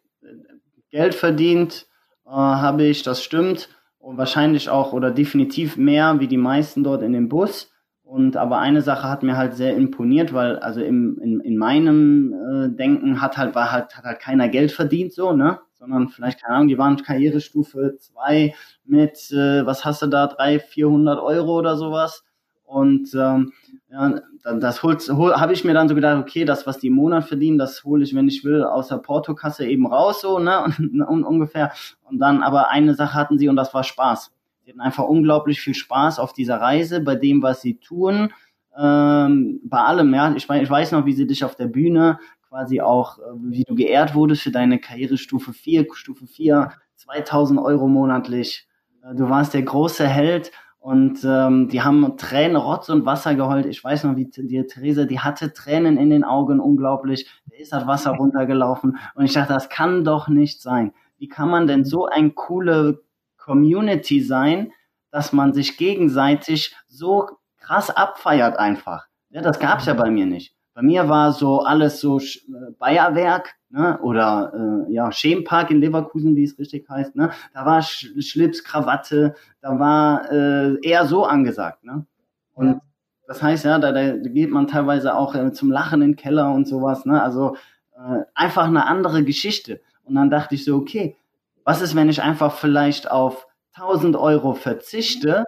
Geld 0.89 1.15
verdient 1.15 1.87
äh, 2.25 2.29
habe 2.29 2.83
ich, 2.83 3.03
das 3.03 3.23
stimmt 3.23 3.69
und 4.07 4.17
wahrscheinlich 4.17 4.69
auch 4.69 4.93
oder 4.93 5.11
definitiv 5.11 5.75
mehr 5.75 6.21
wie 6.21 6.29
die 6.29 6.37
meisten 6.37 6.81
dort 6.81 7.01
in 7.01 7.11
dem 7.11 7.27
Bus. 7.27 7.69
Und 8.03 8.37
aber 8.37 8.59
eine 8.59 8.81
Sache 8.81 9.09
hat 9.09 9.21
mir 9.21 9.35
halt 9.35 9.55
sehr 9.55 9.75
imponiert, 9.75 10.31
weil 10.31 10.59
also 10.59 10.81
im, 10.81 11.19
in, 11.21 11.41
in 11.41 11.57
meinem 11.57 12.31
äh, 12.31 12.69
Denken 12.69 13.21
hat 13.21 13.35
halt 13.35 13.53
war 13.53 13.69
halt 13.69 13.97
hat 13.97 14.05
halt 14.05 14.21
keiner 14.21 14.47
Geld 14.47 14.71
verdient 14.71 15.11
so, 15.11 15.33
ne? 15.33 15.59
Sondern 15.73 16.07
vielleicht 16.07 16.41
keine 16.41 16.55
Ahnung, 16.55 16.69
die 16.69 16.77
waren 16.77 16.95
Karrierestufe 16.95 17.97
2 17.99 18.55
mit 18.85 19.29
äh, 19.31 19.65
was 19.65 19.83
hast 19.83 20.01
du 20.01 20.07
da 20.07 20.27
300, 20.27 20.61
400 20.69 21.19
Euro 21.19 21.57
oder 21.57 21.75
sowas. 21.75 22.23
Und 22.67 23.13
ähm, 23.15 23.53
ja, 23.89 24.19
das 24.59 24.83
habe 24.83 25.53
ich 25.53 25.63
mir 25.63 25.73
dann 25.73 25.87
so 25.87 25.95
gedacht, 25.95 26.21
okay, 26.21 26.43
das, 26.43 26.67
was 26.67 26.79
die 26.79 26.87
im 26.87 26.93
Monat 26.93 27.23
verdienen, 27.23 27.57
das 27.57 27.85
hole 27.85 28.03
ich, 28.03 28.13
wenn 28.13 28.27
ich 28.27 28.43
will, 28.43 28.61
aus 28.61 28.89
der 28.89 28.97
Portokasse 28.97 29.65
eben 29.65 29.87
raus, 29.87 30.19
so, 30.19 30.37
ne, 30.37 30.65
und, 30.77 31.01
und, 31.01 31.23
ungefähr. 31.23 31.71
Und 32.03 32.19
dann, 32.19 32.43
aber 32.43 32.69
eine 32.69 32.93
Sache 32.93 33.13
hatten 33.13 33.39
sie 33.39 33.47
und 33.47 33.55
das 33.55 33.73
war 33.73 33.85
Spaß. 33.85 34.33
Sie 34.65 34.71
hatten 34.71 34.81
einfach 34.81 35.05
unglaublich 35.05 35.61
viel 35.61 35.75
Spaß 35.75 36.19
auf 36.19 36.33
dieser 36.33 36.59
Reise, 36.59 36.99
bei 36.99 37.15
dem, 37.15 37.41
was 37.41 37.61
sie 37.61 37.75
tun, 37.75 38.33
ähm, 38.77 39.61
bei 39.63 39.79
allem, 39.79 40.13
ja. 40.13 40.33
Ich, 40.35 40.49
ich 40.49 40.69
weiß 40.69 40.91
noch, 40.91 41.05
wie 41.05 41.13
sie 41.13 41.25
dich 41.25 41.45
auf 41.45 41.55
der 41.55 41.67
Bühne 41.67 42.19
quasi 42.49 42.81
auch, 42.81 43.17
äh, 43.19 43.21
wie 43.43 43.63
du 43.63 43.75
geehrt 43.75 44.13
wurdest 44.13 44.41
für 44.41 44.51
deine 44.51 44.77
Karrierestufe 44.77 45.53
4, 45.53 45.87
Stufe 45.93 46.27
4, 46.27 46.73
2000 46.97 47.61
Euro 47.61 47.87
monatlich. 47.87 48.67
Äh, 49.03 49.15
du 49.15 49.29
warst 49.29 49.53
der 49.53 49.63
große 49.63 50.05
Held 50.05 50.51
und 50.87 51.19
ähm, 51.25 51.67
die 51.67 51.81
haben 51.81 52.15
Tränen, 52.15 52.55
Rotz 52.55 52.87
und 52.87 53.05
Wasser 53.05 53.35
geheult. 53.35 53.65
Ich 53.65 53.83
weiß 53.83 54.05
noch, 54.05 54.15
wie 54.15 54.23
die 54.23 54.65
Therese, 54.65 55.05
die 55.05 55.19
hatte 55.19 55.51
Tränen 55.51 55.97
in 55.97 56.09
den 56.09 56.23
Augen, 56.23 56.61
unglaublich. 56.61 57.29
Da 57.45 57.57
ist 57.57 57.73
das 57.73 57.87
Wasser 57.87 58.11
runtergelaufen. 58.17 58.97
Und 59.13 59.25
ich 59.25 59.33
dachte, 59.33 59.51
das 59.51 59.67
kann 59.67 60.05
doch 60.05 60.29
nicht 60.29 60.61
sein. 60.61 60.93
Wie 61.17 61.27
kann 61.27 61.49
man 61.49 61.67
denn 61.67 61.83
so 61.83 62.05
ein 62.05 62.35
coole 62.35 63.03
Community 63.35 64.21
sein, 64.21 64.71
dass 65.11 65.33
man 65.33 65.51
sich 65.51 65.75
gegenseitig 65.75 66.73
so 66.87 67.31
krass 67.57 67.89
abfeiert 67.89 68.57
einfach? 68.57 69.07
Ja, 69.29 69.41
das 69.41 69.59
gab's 69.59 69.87
ja 69.87 69.93
bei 69.93 70.09
mir 70.09 70.25
nicht. 70.25 70.55
Bei 70.77 70.83
mir 70.83 71.09
war 71.09 71.31
so 71.31 71.61
alles 71.61 71.99
so 71.99 72.19
äh, 72.19 72.71
Bayerwerk 72.77 73.55
ne? 73.71 73.97
oder 74.03 74.85
äh, 74.87 74.93
ja 74.93 75.11
Schemenpark 75.11 75.71
in 75.71 75.81
Leverkusen, 75.81 76.35
wie 76.35 76.43
es 76.43 76.59
richtig 76.59 76.87
heißt. 76.87 77.15
Ne? 77.15 77.31
Da 77.51 77.65
war 77.65 77.81
Sch 77.81 78.09
Schlips, 78.19 78.63
Krawatte, 78.63 79.33
da 79.59 79.79
war 79.79 80.31
äh, 80.31 80.79
eher 80.83 81.07
so 81.07 81.25
angesagt. 81.25 81.83
Ne? 81.83 82.05
Und 82.53 82.67
ja. 82.67 82.81
das 83.25 83.41
heißt 83.41 83.65
ja, 83.65 83.79
da, 83.79 83.91
da 83.91 84.17
geht 84.17 84.51
man 84.51 84.67
teilweise 84.67 85.15
auch 85.15 85.33
äh, 85.33 85.51
zum 85.51 85.71
Lachen 85.71 86.03
in 86.03 86.11
den 86.11 86.15
Keller 86.15 86.51
und 86.51 86.67
sowas. 86.67 87.07
Ne? 87.07 87.23
Also 87.23 87.55
äh, 87.95 88.19
einfach 88.35 88.67
eine 88.67 88.85
andere 88.85 89.23
Geschichte. 89.23 89.81
Und 90.03 90.13
dann 90.13 90.29
dachte 90.29 90.53
ich 90.53 90.63
so, 90.63 90.75
okay, 90.75 91.17
was 91.63 91.81
ist, 91.81 91.95
wenn 91.95 92.07
ich 92.07 92.21
einfach 92.21 92.53
vielleicht 92.53 93.09
auf 93.09 93.47
1000 93.77 94.15
Euro 94.15 94.53
verzichte 94.53 95.43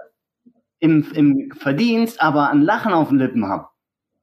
im, 0.79 1.05
im 1.13 1.51
Verdienst, 1.51 2.19
aber 2.19 2.49
ein 2.49 2.63
Lachen 2.63 2.93
auf 2.93 3.09
den 3.09 3.19
Lippen 3.19 3.47
habe? 3.47 3.67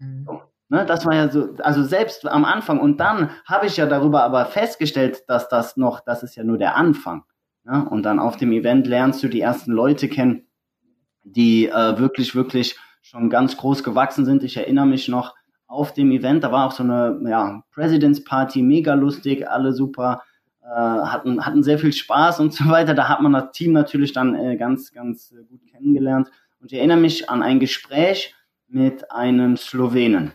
Mhm. 0.00 0.24
So. 0.26 0.45
Ne, 0.68 0.84
das 0.84 1.06
war 1.06 1.14
ja 1.14 1.28
so, 1.28 1.54
also 1.58 1.84
selbst 1.84 2.26
am 2.26 2.44
Anfang. 2.44 2.80
Und 2.80 2.98
dann 2.98 3.30
habe 3.44 3.66
ich 3.66 3.76
ja 3.76 3.86
darüber 3.86 4.24
aber 4.24 4.46
festgestellt, 4.46 5.22
dass 5.28 5.48
das 5.48 5.76
noch, 5.76 6.00
das 6.00 6.22
ist 6.24 6.34
ja 6.34 6.42
nur 6.42 6.58
der 6.58 6.76
Anfang. 6.76 7.24
Ne? 7.64 7.86
Und 7.88 8.02
dann 8.02 8.18
auf 8.18 8.36
dem 8.36 8.52
Event 8.52 8.86
lernst 8.86 9.22
du 9.22 9.28
die 9.28 9.40
ersten 9.40 9.70
Leute 9.70 10.08
kennen, 10.08 10.46
die 11.22 11.68
äh, 11.68 11.98
wirklich, 11.98 12.34
wirklich 12.34 12.76
schon 13.00 13.30
ganz 13.30 13.56
groß 13.56 13.84
gewachsen 13.84 14.24
sind. 14.24 14.42
Ich 14.42 14.56
erinnere 14.56 14.86
mich 14.86 15.06
noch 15.06 15.34
auf 15.68 15.92
dem 15.92 16.10
Event, 16.10 16.42
da 16.42 16.50
war 16.50 16.66
auch 16.66 16.72
so 16.72 16.82
eine 16.82 17.20
ja, 17.28 17.62
President's 17.72 18.22
Party, 18.24 18.62
mega 18.62 18.94
lustig, 18.94 19.48
alle 19.48 19.72
super, 19.72 20.22
äh, 20.62 20.68
hatten, 20.68 21.44
hatten 21.46 21.62
sehr 21.62 21.78
viel 21.78 21.92
Spaß 21.92 22.40
und 22.40 22.52
so 22.54 22.68
weiter. 22.68 22.94
Da 22.94 23.08
hat 23.08 23.20
man 23.20 23.32
das 23.32 23.52
Team 23.52 23.72
natürlich 23.72 24.12
dann 24.12 24.34
äh, 24.34 24.56
ganz, 24.56 24.92
ganz 24.92 25.32
gut 25.48 25.64
kennengelernt. 25.70 26.30
Und 26.60 26.72
ich 26.72 26.78
erinnere 26.78 26.98
mich 26.98 27.30
an 27.30 27.42
ein 27.42 27.60
Gespräch 27.60 28.34
mit 28.68 29.12
einem 29.12 29.56
Slowenen. 29.56 30.32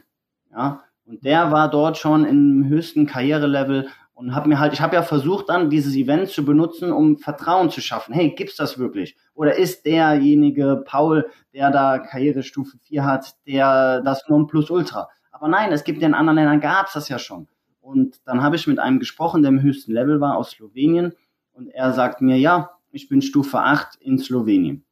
Ja, 0.52 0.84
und 1.06 1.24
der 1.24 1.52
war 1.52 1.70
dort 1.70 1.98
schon 1.98 2.26
im 2.26 2.68
höchsten 2.68 3.06
Karrierelevel 3.06 3.88
und 4.14 4.36
habe 4.36 4.50
mir 4.50 4.60
halt, 4.60 4.74
ich 4.74 4.82
habe 4.82 4.96
ja 4.96 5.02
versucht 5.02 5.50
dann 5.50 5.70
dieses 5.70 5.96
Event 5.96 6.30
zu 6.30 6.46
benutzen, 6.46 6.92
um 6.92 7.18
Vertrauen 7.18 7.70
zu 7.72 7.82
schaffen. 7.82 8.14
Hey, 8.14 8.36
gibt's 8.36 8.56
das 8.56 8.78
wirklich? 8.78 9.16
Oder 9.34 9.56
ist 9.58 9.86
derjenige 9.86 10.84
Paul, 10.86 11.30
der 11.54 11.72
da 11.72 11.98
Karrierestufe 11.98 12.78
4 12.78 13.04
hat, 13.04 13.34
der 13.48 14.02
das 14.02 14.28
Nonplusultra? 14.28 15.10
Aber 15.32 15.48
nein, 15.48 15.72
es 15.72 15.84
gibt 15.84 16.02
ja 16.02 16.08
in 16.08 16.14
anderen 16.14 16.36
Ländern 16.36 16.62
gab's 16.62 16.94
das 16.94 17.10
ja 17.10 17.18
schon. 17.18 17.48
Und 17.80 18.22
dann 18.26 18.44
habe 18.44 18.56
ich 18.56 18.68
mit 18.68 18.78
einem 18.78 19.00
gesprochen, 19.00 19.42
der 19.42 19.50
im 19.50 19.62
höchsten 19.62 19.92
Level 19.92 20.22
war 20.22 20.38
aus 20.38 20.52
Slowenien 20.52 21.14
und 21.54 21.70
er 21.70 21.92
sagt 21.94 22.22
mir, 22.22 22.38
ja, 22.38 22.70
ich 22.92 23.10
bin 23.10 23.24
Stufe 23.24 23.60
8 23.60 23.96
in 23.96 24.20
Slowenien. 24.20 24.86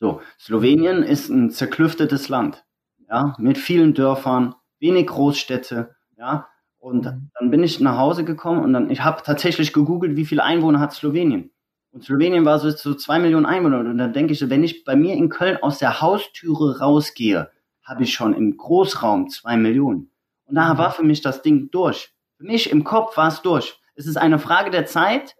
So, 0.00 0.20
Slowenien 0.38 1.02
ist 1.02 1.28
ein 1.28 1.50
zerklüftetes 1.50 2.28
Land, 2.28 2.64
ja, 3.08 3.34
mit 3.38 3.56
vielen 3.56 3.94
Dörfern, 3.94 4.54
wenig 4.80 5.06
Großstädte, 5.06 5.94
ja. 6.16 6.48
Und 6.78 7.04
mhm. 7.04 7.30
dann 7.38 7.50
bin 7.50 7.64
ich 7.64 7.80
nach 7.80 7.96
Hause 7.96 8.24
gekommen 8.24 8.62
und 8.62 8.72
dann, 8.72 8.90
ich 8.90 9.02
habe 9.02 9.22
tatsächlich 9.22 9.72
gegoogelt, 9.72 10.16
wie 10.16 10.24
viele 10.24 10.44
Einwohner 10.44 10.80
hat 10.80 10.92
Slowenien. 10.92 11.50
Und 11.90 12.04
Slowenien 12.04 12.44
war 12.44 12.58
so, 12.58 12.70
so 12.70 12.94
zwei 12.94 13.18
Millionen 13.18 13.46
Einwohner. 13.46 13.80
Und 13.80 13.98
dann 13.98 14.12
denke 14.12 14.32
ich, 14.32 14.48
wenn 14.48 14.62
ich 14.62 14.84
bei 14.84 14.94
mir 14.94 15.14
in 15.14 15.28
Köln 15.28 15.58
aus 15.62 15.78
der 15.78 16.00
Haustüre 16.00 16.78
rausgehe, 16.78 17.50
habe 17.82 18.02
ich 18.02 18.12
schon 18.12 18.34
im 18.34 18.56
Großraum 18.56 19.28
zwei 19.30 19.56
Millionen. 19.56 20.10
Und 20.44 20.54
da 20.54 20.74
mhm. 20.74 20.78
war 20.78 20.90
für 20.92 21.02
mich 21.02 21.20
das 21.20 21.42
Ding 21.42 21.70
durch. 21.70 22.14
Für 22.36 22.44
mich 22.44 22.70
im 22.70 22.84
Kopf 22.84 23.16
war 23.16 23.28
es 23.28 23.42
durch. 23.42 23.80
Es 23.94 24.06
ist 24.06 24.16
eine 24.16 24.38
Frage 24.38 24.70
der 24.70 24.86
Zeit 24.86 25.34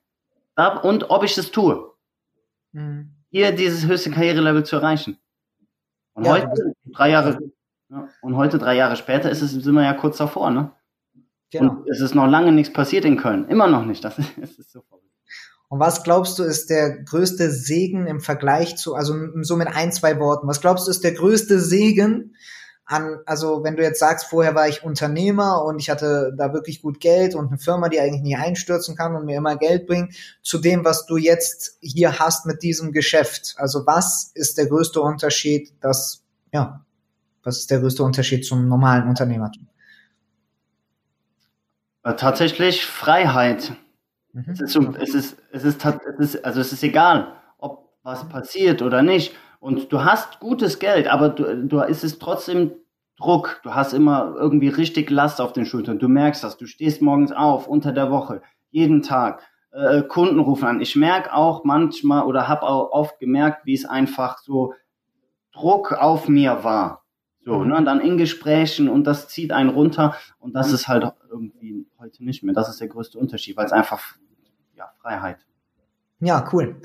und 0.83 1.11
ob 1.11 1.23
ich 1.23 1.39
es 1.39 1.53
tue. 1.53 1.93
Mhm. 2.73 3.15
Hier 3.31 3.53
dieses 3.53 3.87
höchste 3.87 4.11
Karrierelevel 4.11 4.65
zu 4.65 4.77
erreichen. 4.77 5.19
Und 6.15 6.25
ja, 6.25 6.33
heute, 6.33 6.75
drei 6.87 7.11
Jahre, 7.11 7.31
ja, 7.35 7.39
und 8.23 8.37
heute, 8.37 8.59
drei 8.59 8.75
Jahre 8.77 8.97
später, 8.97 9.31
ist 9.31 9.43
es, 9.43 9.53
sind 9.53 9.75
wir 9.75 9.85
ja 9.85 9.95
kurz 9.95 10.17
davor, 10.19 10.51
ne? 10.51 10.73
Genau. 11.51 11.73
Und 11.73 11.89
es 11.89 12.01
ist 12.01 12.15
noch 12.15 12.27
lange 12.27 12.53
nichts 12.53 12.73
passiert 12.73 13.05
in 13.05 13.17
Köln. 13.17 13.47
Immer 13.49 13.69
noch 13.69 13.85
nicht. 13.85 14.05
Das 14.05 14.19
ist, 14.19 14.31
das 14.37 14.51
ist 14.53 14.73
so 14.73 14.83
verrückt. 14.83 15.05
Und 15.69 15.81
was 15.81 16.03
glaubst 16.03 16.39
du, 16.39 16.45
ist 16.45 16.71
der 16.71 17.03
größte 17.03 17.51
Segen 17.51 18.07
im 18.07 18.21
Vergleich 18.21 18.77
zu, 18.77 18.95
also 18.95 19.15
so 19.43 19.57
mit 19.57 19.69
ein, 19.69 19.93
zwei 19.93 20.19
Worten, 20.19 20.49
was 20.49 20.63
glaubst 20.63 20.87
du, 20.87 20.91
ist 20.91 21.05
der 21.05 21.13
größte 21.13 21.61
Segen 21.61 22.35
an, 22.87 23.19
also 23.27 23.65
wenn 23.65 23.77
du 23.77 23.83
jetzt 23.83 24.01
sagst, 24.01 24.29
vorher 24.29 24.55
war 24.55 24.67
ich 24.67 24.83
Unternehmer 24.83 25.63
und 25.63 25.79
ich 25.79 25.91
hatte 25.91 26.33
da 26.39 26.55
wirklich 26.55 26.81
gut 26.81 27.01
Geld 27.01 27.35
und 27.35 27.49
eine 27.49 27.59
Firma, 27.59 27.91
die 27.91 28.01
eigentlich 28.01 28.23
nie 28.23 28.37
einstürzen 28.37 28.97
kann 28.97 29.15
und 29.15 29.27
mir 29.27 29.37
immer 29.37 29.57
Geld 29.57 29.87
bringt, 29.87 30.15
zu 30.43 30.57
dem, 30.57 30.87
was 30.87 31.05
du 31.05 31.19
jetzt 31.19 31.77
hier 31.83 32.19
hast 32.19 32.47
mit 32.47 32.63
diesem 32.63 32.93
Geschäft. 32.93 33.55
Also 33.59 33.87
was 33.87 34.31
ist 34.35 34.57
der 34.57 34.69
größte 34.69 35.03
Unterschied, 35.03 35.71
dass, 35.83 36.25
ja, 36.51 36.83
was 37.43 37.59
ist 37.59 37.71
der 37.71 37.81
größte 37.81 38.03
Unterschied 38.03 38.45
zum 38.45 38.69
normalen 38.69 39.09
Unternehmertum? 39.09 39.69
Äh, 42.05 42.15
tatsächlich 42.15 42.85
Freiheit. 42.85 43.73
Mhm. 44.33 44.45
Es, 44.51 44.61
ist 44.61 44.77
es, 44.77 45.15
ist, 45.15 45.37
es, 45.53 45.65
ist, 45.65 45.85
es 45.85 46.35
ist, 46.35 46.45
also 46.45 46.61
es 46.61 46.73
ist 46.73 46.83
egal, 46.83 47.33
ob 47.59 47.91
was 48.03 48.29
passiert 48.29 48.83
oder 48.83 49.03
nicht. 49.03 49.35
Und 49.61 49.93
du 49.93 50.05
hast 50.05 50.41
gutes 50.41 50.79
Geld, 50.79 51.09
aber 51.09 51.31
du, 51.31 51.67
du 51.67 51.81
ist 51.81 52.05
es 52.05 52.19
trotzdem 52.19 52.73
Druck. 53.17 53.61
Du 53.65 53.75
hast 53.75 53.93
immer 53.93 54.35
irgendwie 54.39 54.69
richtig 54.69 55.11
Last 55.11 55.41
auf 55.41 55.53
den 55.53 55.67
Schultern. 55.67 55.99
Du 55.99 56.09
merkst 56.09 56.45
das. 56.45 56.57
Du 56.57 56.67
stehst 56.67 57.03
morgens 57.03 57.33
auf 57.33 57.67
unter 57.67 57.93
der 57.93 58.11
Woche, 58.11 58.43
jeden 58.71 59.03
Tag. 59.03 59.43
Äh, 59.73 60.03
Kunden 60.03 60.39
rufen 60.39 60.67
an. 60.67 60.81
Ich 60.81 60.97
merke 60.97 61.35
auch 61.35 61.65
manchmal 61.65 62.25
oder 62.25 62.49
habe 62.49 62.63
auch 62.63 62.93
oft 62.93 63.19
gemerkt, 63.19 63.67
wie 63.67 63.75
es 63.75 63.85
einfach 63.85 64.39
so 64.39 64.75
Druck 65.53 65.93
auf 65.93 66.29
mir 66.29 66.63
war. 66.63 66.98
So, 67.49 67.61
mhm. 67.61 67.69
ne, 67.69 67.83
dann 67.83 68.01
in 68.01 68.19
Gesprächen 68.19 68.91
und 68.91 69.05
das 69.05 69.29
zieht 69.29 69.53
einen 69.53 69.71
runter 69.71 70.15
und 70.39 70.55
das 70.55 70.71
ist 70.71 70.87
halt 70.87 71.11
irgendwie 71.31 71.87
heute 71.99 72.23
nicht 72.23 72.43
mehr. 72.43 72.55
Das 72.55 72.69
ist 72.69 72.79
der 72.79 72.89
größte 72.89 73.19
Unterschied, 73.19 73.57
weil 73.57 73.65
es 73.65 73.73
einfach, 73.73 74.19
ja, 74.77 74.93
Freiheit. 75.01 75.39
Ja, 76.21 76.49
cool. 76.53 76.81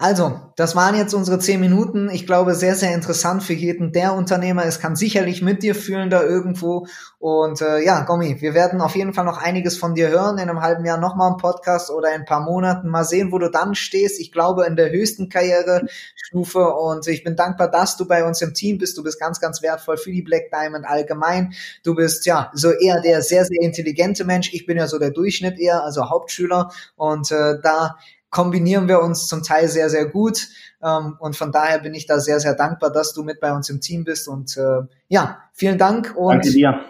Also, 0.00 0.40
das 0.54 0.76
waren 0.76 0.94
jetzt 0.94 1.12
unsere 1.12 1.40
zehn 1.40 1.58
Minuten. 1.58 2.08
Ich 2.08 2.24
glaube, 2.24 2.54
sehr, 2.54 2.76
sehr 2.76 2.94
interessant 2.94 3.42
für 3.42 3.52
jeden, 3.52 3.90
der 3.90 4.14
Unternehmer 4.14 4.64
ist, 4.64 4.80
kann 4.80 4.94
sicherlich 4.94 5.42
mit 5.42 5.64
dir 5.64 5.74
fühlen 5.74 6.08
da 6.08 6.22
irgendwo. 6.22 6.86
Und 7.18 7.60
äh, 7.60 7.84
ja, 7.84 8.04
Gommi, 8.04 8.40
wir 8.40 8.54
werden 8.54 8.80
auf 8.80 8.94
jeden 8.94 9.12
Fall 9.12 9.24
noch 9.24 9.38
einiges 9.42 9.76
von 9.76 9.96
dir 9.96 10.08
hören. 10.08 10.38
In 10.38 10.48
einem 10.48 10.62
halben 10.62 10.84
Jahr 10.84 10.98
nochmal 10.98 11.30
einen 11.30 11.36
Podcast 11.36 11.90
oder 11.90 12.14
in 12.14 12.20
ein 12.20 12.26
paar 12.26 12.42
Monaten. 12.42 12.88
Mal 12.88 13.02
sehen, 13.02 13.32
wo 13.32 13.38
du 13.38 13.50
dann 13.50 13.74
stehst. 13.74 14.20
Ich 14.20 14.30
glaube, 14.30 14.66
in 14.66 14.76
der 14.76 14.92
höchsten 14.92 15.28
Karrierestufe. 15.28 16.74
Und 16.74 17.08
ich 17.08 17.24
bin 17.24 17.34
dankbar, 17.34 17.68
dass 17.68 17.96
du 17.96 18.06
bei 18.06 18.24
uns 18.24 18.40
im 18.40 18.54
Team 18.54 18.78
bist. 18.78 18.96
Du 18.96 19.02
bist 19.02 19.18
ganz, 19.18 19.40
ganz 19.40 19.62
wertvoll 19.62 19.96
für 19.96 20.12
die 20.12 20.22
Black 20.22 20.52
Diamond 20.52 20.86
allgemein. 20.86 21.54
Du 21.82 21.96
bist 21.96 22.24
ja 22.24 22.52
so 22.54 22.70
eher 22.70 23.00
der 23.00 23.20
sehr, 23.22 23.44
sehr 23.44 23.62
intelligente 23.62 24.24
Mensch. 24.24 24.54
Ich 24.54 24.64
bin 24.64 24.76
ja 24.76 24.86
so 24.86 25.00
der 25.00 25.10
Durchschnitt 25.10 25.58
eher, 25.58 25.82
also 25.82 26.08
Hauptschüler. 26.08 26.70
Und 26.94 27.32
äh, 27.32 27.56
da 27.60 27.96
kombinieren 28.30 28.88
wir 28.88 29.00
uns 29.00 29.26
zum 29.26 29.42
Teil 29.42 29.68
sehr, 29.68 29.90
sehr 29.90 30.06
gut. 30.06 30.48
Ähm, 30.82 31.16
und 31.18 31.36
von 31.36 31.52
daher 31.52 31.78
bin 31.78 31.94
ich 31.94 32.06
da 32.06 32.20
sehr, 32.20 32.40
sehr 32.40 32.54
dankbar, 32.54 32.90
dass 32.90 33.12
du 33.12 33.22
mit 33.22 33.40
bei 33.40 33.52
uns 33.52 33.68
im 33.70 33.80
Team 33.80 34.04
bist. 34.04 34.28
Und 34.28 34.56
äh, 34.56 34.82
ja, 35.08 35.38
vielen 35.52 35.78
Dank 35.78 36.14
und 36.16 36.44
danke 36.44 36.50
dir. 36.50 36.80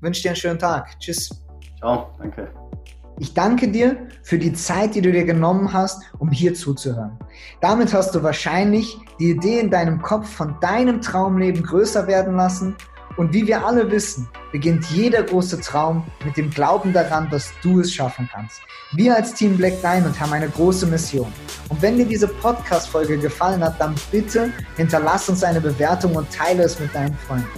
wünsche 0.00 0.22
dir 0.22 0.30
einen 0.30 0.36
schönen 0.36 0.58
Tag. 0.58 0.98
Tschüss. 0.98 1.30
Ciao, 1.78 2.14
danke. 2.18 2.52
Ich 3.18 3.34
danke 3.34 3.68
dir 3.68 4.08
für 4.22 4.38
die 4.38 4.54
Zeit, 4.54 4.94
die 4.94 5.02
du 5.02 5.12
dir 5.12 5.24
genommen 5.24 5.74
hast, 5.74 6.02
um 6.18 6.30
hier 6.30 6.54
zuzuhören. 6.54 7.18
Damit 7.60 7.92
hast 7.92 8.14
du 8.14 8.22
wahrscheinlich 8.22 8.96
die 9.18 9.32
Idee 9.32 9.60
in 9.60 9.70
deinem 9.70 10.00
Kopf 10.00 10.26
von 10.26 10.58
deinem 10.60 11.02
Traumleben 11.02 11.62
größer 11.62 12.06
werden 12.06 12.36
lassen 12.36 12.76
und 13.16 13.32
wie 13.32 13.46
wir 13.46 13.64
alle 13.64 13.90
wissen, 13.90 14.28
beginnt 14.52 14.86
jeder 14.86 15.22
große 15.22 15.60
Traum 15.60 16.04
mit 16.24 16.36
dem 16.36 16.50
Glauben 16.50 16.92
daran, 16.92 17.28
dass 17.30 17.52
du 17.62 17.80
es 17.80 17.92
schaffen 17.92 18.28
kannst. 18.32 18.60
Wir 18.92 19.14
als 19.14 19.34
Team 19.34 19.56
Black 19.56 19.80
Diamond 19.82 20.18
haben 20.18 20.32
eine 20.32 20.48
große 20.48 20.86
Mission. 20.86 21.32
Und 21.68 21.80
wenn 21.82 21.96
dir 21.96 22.06
diese 22.06 22.28
Podcast-Folge 22.28 23.18
gefallen 23.18 23.62
hat, 23.62 23.80
dann 23.80 23.94
bitte 24.10 24.52
hinterlass 24.76 25.28
uns 25.28 25.44
eine 25.44 25.60
Bewertung 25.60 26.14
und 26.16 26.30
teile 26.32 26.64
es 26.64 26.80
mit 26.80 26.94
deinen 26.94 27.16
Freunden. 27.18 27.48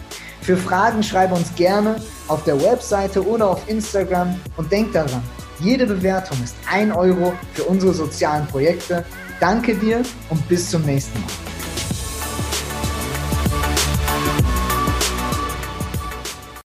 Für 0.43 0.57
Fragen 0.57 1.03
schreibe 1.03 1.35
uns 1.35 1.55
gerne 1.55 1.97
auf 2.29 2.43
der 2.45 2.61
Webseite 2.61 3.25
oder 3.25 3.49
auf 3.49 3.69
Instagram 3.69 4.35
und 4.57 4.71
denk 4.73 4.93
daran, 4.93 5.23
jede 5.61 5.87
Bewertung 5.87 6.37
ist 6.43 6.57
ein 6.69 6.91
Euro 6.91 7.33
für 7.55 7.63
unsere 7.65 7.95
sozialen 7.95 8.47
Projekte. 8.49 9.05
Danke 9.39 9.75
dir 9.77 10.03
und 10.29 10.49
bis 10.49 10.69
zum 10.71 10.83
nächsten 10.83 11.21
Mal. 11.21 11.42